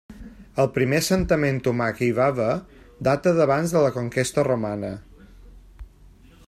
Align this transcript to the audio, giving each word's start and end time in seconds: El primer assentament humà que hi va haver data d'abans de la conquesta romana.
El 0.61 0.69
primer 0.77 1.01
assentament 1.03 1.59
humà 1.71 1.89
que 1.99 2.03
hi 2.07 2.15
va 2.21 2.25
haver 2.33 2.49
data 3.09 3.35
d'abans 3.41 3.77
de 3.77 3.85
la 3.85 3.93
conquesta 4.01 4.47
romana. 4.51 4.93